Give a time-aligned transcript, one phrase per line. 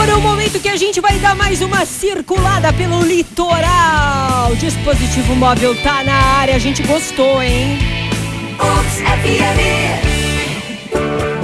[0.00, 4.56] Por um momento que a gente vai dar mais uma circulada pelo litoral.
[4.56, 7.78] Dispositivo móvel tá na área, a gente gostou, hein?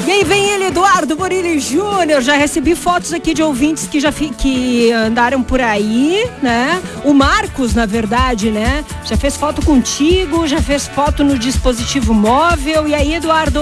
[0.06, 2.22] E aí vem ele, Eduardo Borilli Júnior.
[2.22, 6.80] Já recebi fotos aqui de ouvintes que já fi, que andaram por aí, né?
[7.04, 8.86] O Marcos, na verdade, né?
[9.04, 12.88] Já fez foto contigo, já fez foto no dispositivo móvel.
[12.88, 13.60] E aí, Eduardo?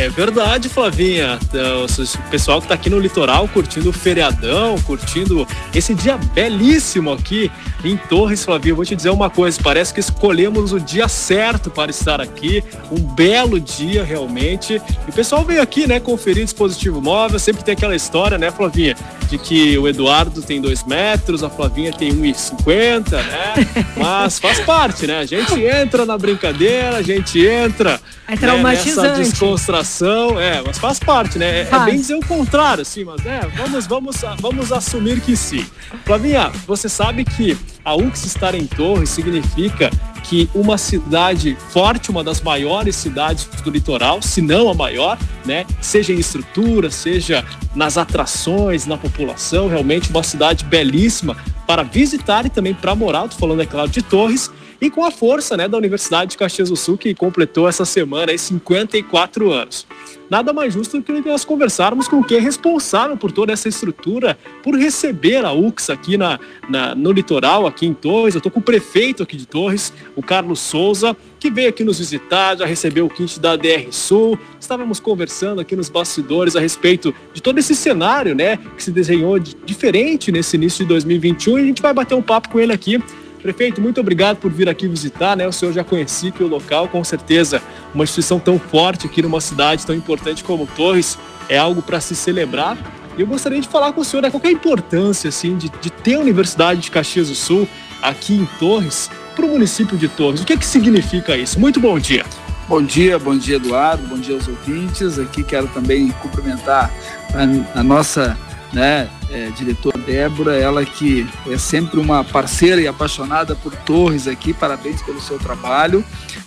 [0.00, 1.38] É verdade, Flavinha.
[1.42, 7.12] Então, o pessoal que está aqui no litoral curtindo o feriadão, curtindo esse dia belíssimo
[7.12, 7.52] aqui
[7.84, 8.72] em Torres, Flavinha.
[8.72, 12.64] Eu vou te dizer uma coisa: parece que escolhemos o dia certo para estar aqui.
[12.90, 14.80] Um belo dia, realmente.
[15.06, 17.38] E o pessoal veio aqui, né, conferir dispositivo móvel.
[17.38, 18.96] Sempre tem aquela história, né, Flavinha?
[19.28, 23.54] De que o Eduardo tem dois metros, a Flavinha tem 1,50, né?
[23.98, 25.18] Mas faz parte, né?
[25.18, 28.96] A gente entra na brincadeira, a gente entra é traumatizante.
[28.96, 29.89] Né, nessa descontração,
[30.38, 31.62] é, mas faz parte, né?
[31.62, 35.66] É, é bem dizer o contrário, assim, mas é, vamos, vamos, vamos assumir que sim.
[36.04, 39.90] Flavinha, você sabe que a UX estar em Torres significa
[40.22, 45.66] que uma cidade forte, uma das maiores cidades do litoral, se não a maior, né,
[45.80, 47.44] seja em estrutura, seja
[47.74, 53.24] nas atrações, na população, realmente uma cidade belíssima para visitar e também para morar.
[53.24, 56.70] Estou falando, é claro, de Torres e com a força né, da Universidade de Caxias
[56.70, 59.86] do Sul, que completou essa semana aí 54 anos.
[60.30, 64.38] Nada mais justo do que nós conversarmos com quem é responsável por toda essa estrutura,
[64.62, 68.36] por receber a UX aqui na, na no litoral, aqui em Torres.
[68.36, 71.98] Eu estou com o prefeito aqui de Torres, o Carlos Souza, que veio aqui nos
[71.98, 74.38] visitar, já recebeu o kit da DR Sul.
[74.60, 79.36] Estávamos conversando aqui nos bastidores a respeito de todo esse cenário, né, que se desenhou
[79.36, 82.72] de, diferente nesse início de 2021 e a gente vai bater um papo com ele
[82.72, 83.02] aqui
[83.42, 85.46] Prefeito, muito obrigado por vir aqui visitar, né?
[85.48, 87.62] O senhor já conhecia o local, com certeza
[87.94, 92.14] uma instituição tão forte aqui numa cidade tão importante como Torres é algo para se
[92.14, 92.76] celebrar.
[93.16, 95.68] E eu gostaria de falar com o senhor, né, qual é a importância assim, de,
[95.80, 97.66] de ter a Universidade de Caxias do Sul
[98.02, 100.42] aqui em Torres para o município de Torres.
[100.42, 101.58] O que, é que significa isso?
[101.58, 102.24] Muito bom dia.
[102.68, 105.18] Bom dia, bom dia Eduardo, bom dia aos ouvintes.
[105.18, 106.90] Aqui quero também cumprimentar
[107.34, 108.38] a, a nossa
[108.72, 114.52] né, é, diretora Débora, ela que é sempre uma parceira e apaixonada por Torres aqui,
[114.52, 116.04] parabéns pelo seu trabalho.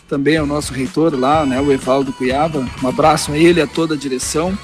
[0.08, 3.96] Também ao nosso reitor lá, né, o Evaldo Cuiava, um abraço a ele, a toda
[3.96, 4.58] a direção.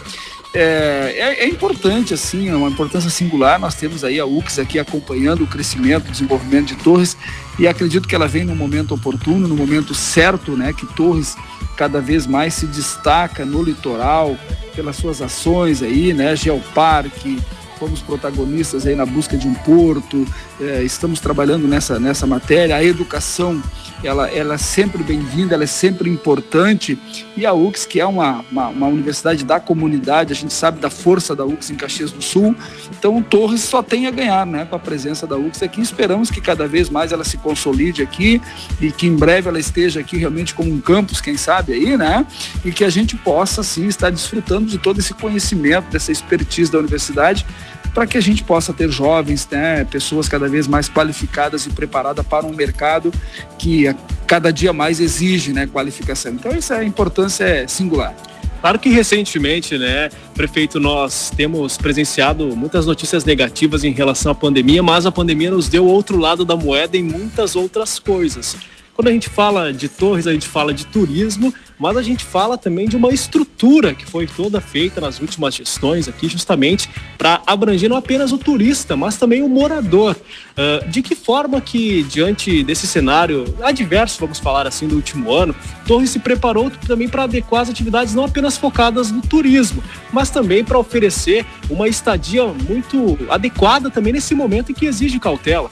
[0.53, 3.59] É, é, é, importante, assim, é uma importância singular.
[3.59, 7.15] Nós temos aí a UX aqui acompanhando o crescimento, o desenvolvimento de Torres
[7.59, 10.73] e acredito que ela vem no momento oportuno, no momento certo, né?
[10.73, 11.35] Que Torres
[11.77, 14.35] cada vez mais se destaca no litoral
[14.75, 16.35] pelas suas ações aí, né?
[16.35, 17.39] Geoparque,
[17.79, 20.27] fomos protagonistas aí na busca de um porto,
[20.59, 22.75] é, estamos trabalhando nessa, nessa matéria.
[22.75, 23.63] A educação,
[24.03, 26.99] ela, ela é sempre bem-vinda, ela é sempre importante.
[27.37, 30.89] E a UX, que é uma, uma, uma, universidade da comunidade, a gente sabe da
[30.89, 32.53] força da UX em Caxias do Sul.
[32.91, 35.79] Então, Torres só tem a ganhar né, com a presença da UX aqui.
[35.79, 38.41] Esperamos que cada vez mais ela se consolide aqui
[38.81, 42.25] e que em breve ela esteja aqui realmente como um campus, quem sabe aí, né?
[42.65, 46.79] E que a gente possa, sim, estar desfrutando de todo esse conhecimento, dessa expertise da
[46.79, 47.45] universidade
[47.93, 52.25] para que a gente possa ter jovens, né, pessoas cada vez mais qualificadas e preparadas
[52.25, 53.11] para um mercado
[53.57, 53.95] que a
[54.27, 56.33] cada dia mais exige né, qualificação.
[56.33, 58.15] Então, essa é importância é singular.
[58.61, 64.83] Claro que recentemente, né, prefeito, nós temos presenciado muitas notícias negativas em relação à pandemia,
[64.83, 68.57] mas a pandemia nos deu outro lado da moeda em muitas outras coisas.
[68.99, 72.57] Quando a gente fala de torres, a gente fala de turismo, mas a gente fala
[72.57, 77.89] também de uma estrutura que foi toda feita nas últimas gestões aqui, justamente para abranger
[77.89, 80.17] não apenas o turista, mas também o morador.
[80.17, 85.55] Uh, de que forma que, diante desse cenário adverso, vamos falar assim, do último ano,
[85.87, 90.61] Torres se preparou também para adequar as atividades não apenas focadas no turismo, mas também
[90.61, 95.71] para oferecer uma estadia muito adequada também nesse momento em que exige cautela.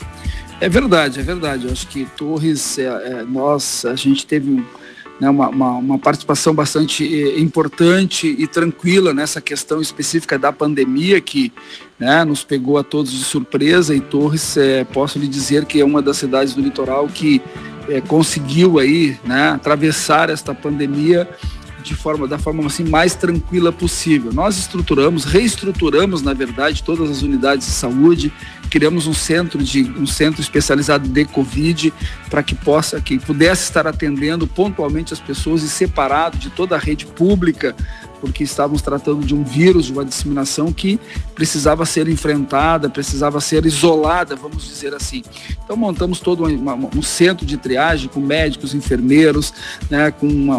[0.59, 1.66] É verdade, é verdade.
[1.66, 4.63] Eu acho que Torres, é, é, nós, a gente teve
[5.19, 11.22] né, uma, uma, uma, participação bastante é, importante e tranquila nessa questão específica da pandemia
[11.22, 11.53] que
[12.00, 15.86] né, nos pegou a todos de surpresa e Torres, é, posso lhe dizer que é
[15.86, 17.39] uma das cidades do litoral que
[17.88, 21.30] é, conseguiu aí, né, atravessar esta pandemia
[21.83, 24.33] de forma da forma assim mais tranquila possível.
[24.33, 28.33] Nós estruturamos, reestruturamos na verdade todas as unidades de saúde,
[28.68, 31.94] criamos um centro de um centro especializado de Covid
[32.30, 36.80] para que possa que pudesse estar atendendo pontualmente as pessoas e separado de toda a
[36.80, 37.75] rede pública
[38.19, 41.00] porque estávamos tratando de um vírus, de uma disseminação que
[41.36, 45.24] precisava ser enfrentada, precisava ser isolada, vamos dizer assim.
[45.64, 49.54] Então montamos todo um centro de triagem com médicos, enfermeiros,
[49.90, 50.58] né, com uma,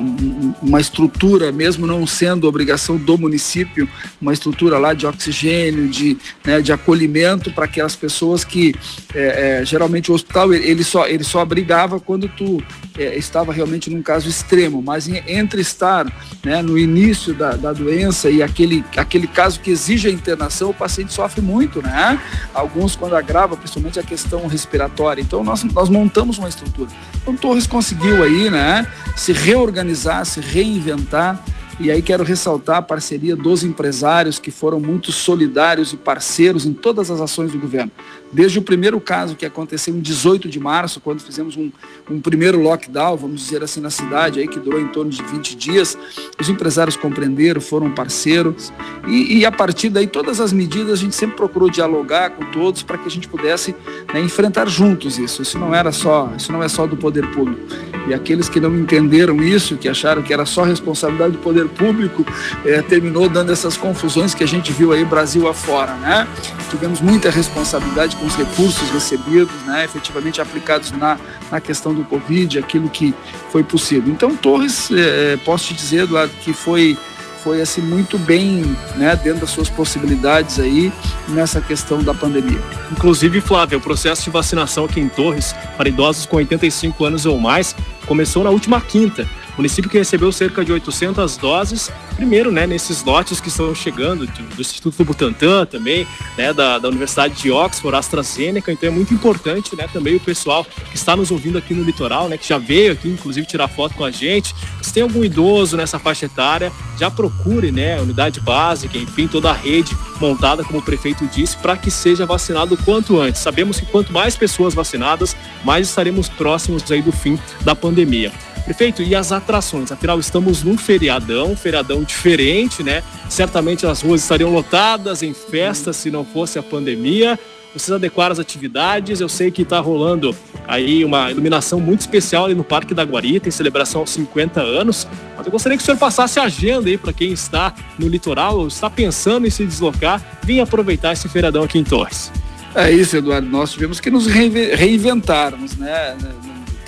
[0.62, 3.88] uma estrutura, mesmo não sendo obrigação do município,
[4.20, 8.75] uma estrutura lá de oxigênio, de, né, de acolhimento para aquelas pessoas que
[9.14, 12.62] é, é, geralmente o hospital ele só, ele só abrigava quando tu
[12.96, 16.06] é, estava realmente num caso extremo, mas entre estar
[16.44, 20.74] né, no início da, da doença e aquele, aquele caso que exige a internação, o
[20.74, 22.20] paciente sofre muito, né?
[22.54, 25.20] Alguns quando agrava, principalmente a questão respiratória.
[25.20, 26.90] Então nós, nós montamos uma estrutura.
[27.22, 28.86] Então Torres conseguiu aí, né,
[29.16, 31.42] se reorganizar, se reinventar
[31.80, 36.72] e aí quero ressaltar a parceria dos empresários que foram muito solidários e parceiros em
[36.72, 37.92] todas as ações do governo.
[38.32, 41.70] Desde o primeiro caso que aconteceu em 18 de março, quando fizemos um,
[42.10, 45.56] um primeiro lockdown, vamos dizer assim, na cidade, aí, que durou em torno de 20
[45.56, 45.96] dias,
[46.38, 48.72] os empresários compreenderam, foram parceiros.
[49.06, 52.82] E, e a partir daí, todas as medidas, a gente sempre procurou dialogar com todos
[52.82, 53.75] para que a gente pudesse
[54.12, 55.42] né, enfrentar juntos isso.
[55.42, 57.62] Isso não era só, isso não é só do poder público.
[58.08, 62.25] E aqueles que não entenderam isso, que acharam que era só responsabilidade do poder público,
[62.64, 66.26] é, terminou dando essas confusões que a gente viu aí Brasil afora, né?
[66.70, 71.19] Tivemos muita responsabilidade com os recursos recebidos, né, efetivamente aplicados na,
[71.50, 73.14] na questão do Covid, aquilo que
[73.50, 74.12] foi possível.
[74.12, 76.96] Então, Torres, é, posso te dizer, Eduardo, que foi
[77.43, 78.62] foi assim muito bem,
[78.96, 80.93] né, dentro das suas possibilidades aí
[81.28, 82.61] nessa questão da pandemia.
[82.90, 87.38] Inclusive, Flávio, o processo de vacinação aqui em Torres para idosos com 85 anos ou
[87.38, 87.75] mais
[88.08, 89.28] começou na última quinta
[89.58, 94.60] município que recebeu cerca de 800 doses, primeiro, né, nesses lotes que estão chegando do
[94.60, 96.06] Instituto Butantan também,
[96.37, 100.64] né, da, da Universidade de Oxford, AstraZeneca, então é muito importante, né, também o pessoal
[100.64, 103.94] que está nos ouvindo aqui no litoral, né, que já veio aqui, inclusive, tirar foto
[103.96, 108.40] com a gente, se tem algum idoso nessa faixa etária, já procure, né, a unidade
[108.40, 112.84] básica, enfim, toda a rede montada, como o prefeito disse, para que seja vacinado o
[112.84, 113.40] quanto antes.
[113.40, 118.32] Sabemos que quanto mais pessoas vacinadas, mais estaremos próximos aí do fim da pandemia.
[118.68, 119.90] Prefeito, e as atrações?
[119.90, 123.02] Afinal, estamos num feriadão, feriadão diferente, né?
[123.30, 127.40] Certamente as ruas estariam lotadas em festas se não fosse a pandemia.
[127.72, 129.22] Vocês adequaram as atividades.
[129.22, 130.36] Eu sei que está rolando
[130.66, 135.08] aí uma iluminação muito especial ali no Parque da Guarita, em celebração aos 50 anos.
[135.34, 138.58] Mas eu gostaria que o senhor passasse a agenda aí para quem está no litoral
[138.58, 142.30] ou está pensando em se deslocar, vir aproveitar esse feriadão aqui em Torres.
[142.74, 143.48] É isso, Eduardo.
[143.48, 146.14] Nós tivemos que nos reinventarmos, né?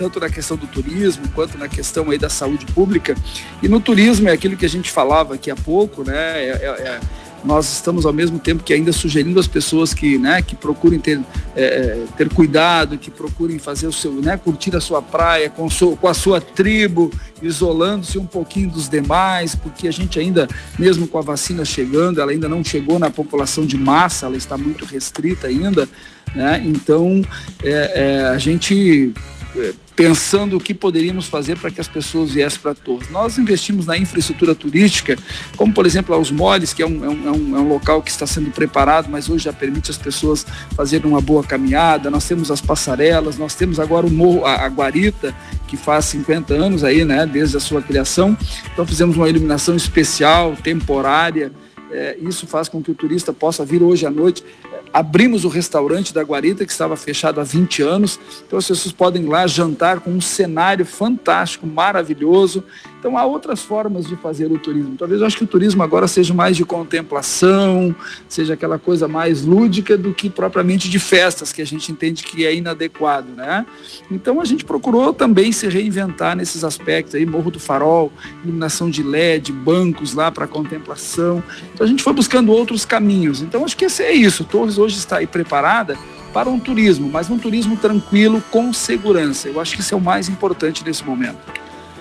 [0.00, 3.14] Tanto na questão do turismo quanto na questão aí da saúde pública.
[3.62, 6.42] E no turismo é aquilo que a gente falava aqui há pouco, né?
[6.42, 7.00] É, é, é,
[7.44, 11.20] nós estamos ao mesmo tempo que ainda sugerindo às pessoas que, né, que procurem ter,
[11.54, 15.68] é, é ter cuidado, que procurem fazer o seu, né, curtir a sua praia com,
[15.70, 17.10] seu, com a sua tribo,
[17.40, 20.46] isolando-se um pouquinho dos demais, porque a gente ainda,
[20.78, 24.58] mesmo com a vacina chegando, ela ainda não chegou na população de massa, ela está
[24.58, 25.88] muito restrita ainda,
[26.34, 26.62] né?
[26.64, 27.22] Então
[27.64, 29.14] é, é, a gente
[29.96, 33.10] pensando o que poderíamos fazer para que as pessoas viessem para Torres.
[33.10, 35.16] Nós investimos na infraestrutura turística,
[35.56, 38.26] como por exemplo os moles, que é um, é, um, é um, local que está
[38.26, 42.10] sendo preparado, mas hoje já permite as pessoas fazerem uma boa caminhada.
[42.10, 45.34] Nós temos as passarelas, nós temos agora o morro, a, a Guarita,
[45.66, 48.36] que faz 50 anos aí, né, desde a sua criação.
[48.72, 51.52] Então fizemos uma iluminação especial, temporária.
[51.92, 54.44] É, isso faz com que o turista possa vir hoje à noite
[54.92, 58.18] Abrimos o restaurante da Guarita, que estava fechado há 20 anos.
[58.46, 62.64] Então as pessoas podem ir lá jantar com um cenário fantástico, maravilhoso.
[62.98, 64.96] Então há outras formas de fazer o turismo.
[64.98, 67.94] Talvez eu acho que o turismo agora seja mais de contemplação,
[68.28, 72.44] seja aquela coisa mais lúdica do que propriamente de festas, que a gente entende que
[72.44, 73.64] é inadequado, né?
[74.10, 78.12] Então a gente procurou também se reinventar nesses aspectos aí, Morro do Farol,
[78.44, 81.42] iluminação de LED, bancos lá para contemplação.
[81.72, 83.40] Então a gente foi buscando outros caminhos.
[83.40, 84.44] Então acho que esse é isso.
[84.44, 85.96] Torres hoje está aí preparada
[86.32, 89.48] para um turismo, mas um turismo tranquilo, com segurança.
[89.48, 91.38] Eu acho que isso é o mais importante nesse momento.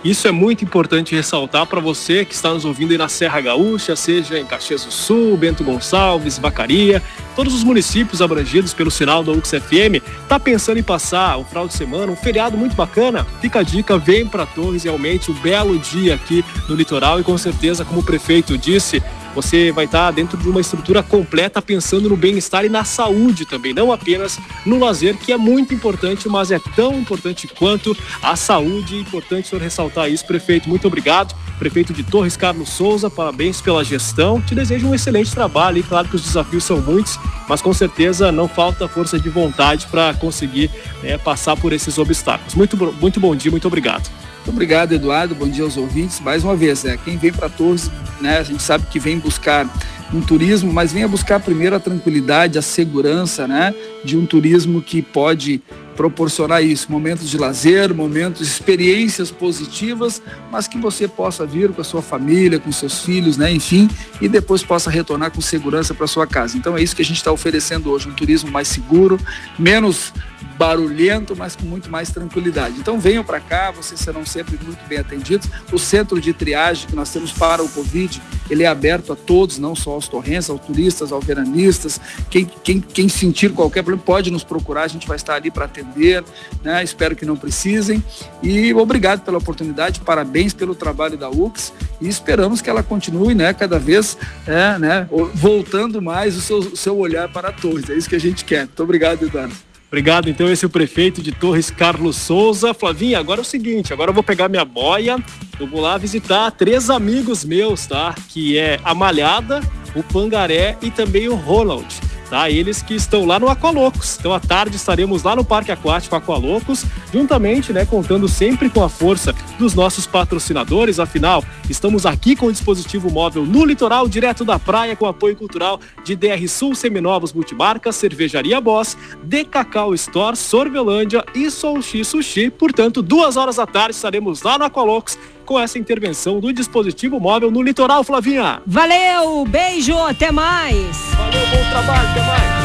[0.04, 3.98] Isso é muito importante ressaltar para você que está nos ouvindo aí na Serra Gaúcha,
[3.98, 7.04] seja em Caxias do Sul, Bento Gonçalves, Vacaria,
[7.36, 11.68] todos os municípios abrangidos pelo sinal da UX FM, tá pensando em passar um final
[11.68, 13.28] de semana, um feriado muito bacana?
[13.42, 17.38] Fica a dica, vem para Torres, realmente um belo dia aqui no litoral e com
[17.38, 19.04] certeza, como o prefeito disse,
[19.42, 23.74] você vai estar dentro de uma estrutura completa pensando no bem-estar e na saúde também,
[23.74, 28.98] não apenas no lazer, que é muito importante, mas é tão importante quanto a saúde.
[28.98, 30.68] É importante o senhor ressaltar isso, prefeito.
[30.68, 31.34] Muito obrigado.
[31.58, 34.42] Prefeito de Torres, Carlos Souza, parabéns pela gestão.
[34.42, 37.18] Te desejo um excelente trabalho e claro que os desafios são muitos,
[37.48, 40.70] mas com certeza não falta força de vontade para conseguir
[41.02, 42.56] é, passar por esses obstáculos.
[42.56, 44.10] Muito, muito bom dia, muito obrigado.
[44.50, 45.36] Muito obrigado, Eduardo.
[45.36, 46.20] Bom dia aos ouvintes.
[46.20, 49.70] Mais uma vez, é, quem vem para Torres, né, a gente sabe que vem buscar
[50.12, 55.04] um turismo, mas venha buscar primeiro a tranquilidade, a segurança, né, de um turismo que
[55.04, 55.62] pode
[55.96, 60.20] proporcionar isso, momentos de lazer, momentos, experiências positivas,
[60.52, 63.88] mas que você possa vir com a sua família, com seus filhos, né, enfim,
[64.20, 66.58] e depois possa retornar com segurança para sua casa.
[66.58, 69.20] Então é isso que a gente está oferecendo hoje, um turismo mais seguro,
[69.60, 70.12] menos
[70.58, 72.76] barulhento, mas com muito mais tranquilidade.
[72.80, 75.48] Então venham para cá, vocês serão sempre muito bem atendidos.
[75.72, 79.58] O centro de triagem que nós temos para o Covid, ele é aberto a todos,
[79.58, 82.00] não só aos torrenses, aos turistas, aos veranistas.
[82.30, 85.66] Quem, quem, quem sentir qualquer problema pode nos procurar, a gente vai estar ali para
[85.66, 86.24] atender,
[86.64, 86.84] né?
[86.84, 88.04] espero que não precisem.
[88.44, 93.54] E obrigado pela oportunidade, parabéns pelo trabalho da UX e esperamos que ela continue né,
[93.54, 94.18] cada vez
[94.48, 97.54] é, né, voltando mais o seu, o seu olhar para a.
[97.90, 98.62] É isso que a gente quer.
[98.62, 99.69] Muito obrigado, Eduardo.
[99.90, 102.76] Obrigado, então, esse é o prefeito de Torres, Carlos Souza.
[102.76, 105.18] Flavinha, agora é o seguinte, agora eu vou pegar minha boia,
[105.60, 108.14] eu vou lá visitar três amigos meus, tá?
[108.30, 109.62] Que é a Malhada,
[109.96, 112.50] o Pangaré e também o Ronald tá?
[112.50, 114.18] Eles que estão lá no Aqualocos.
[114.20, 118.90] Então à tarde estaremos lá no Parque Aquático Aqualocos, juntamente, né, contando sempre com a
[118.90, 121.00] força dos nossos patrocinadores.
[121.00, 125.80] Afinal, estamos aqui com o dispositivo móvel no litoral, direto da praia, com apoio cultural
[126.04, 132.50] de DR Sul Seminovos Multimarcas, Cervejaria Boss, De Cacau Store, Sorvelândia e Soushi Sushi.
[132.50, 135.18] Portanto, duas horas da tarde estaremos lá no Aqualocos
[135.50, 138.62] com essa intervenção do dispositivo móvel no litoral, Flavinha.
[138.68, 140.96] Valeu, beijo, até mais.
[141.16, 142.59] Valeu, bom trabalho, até mais.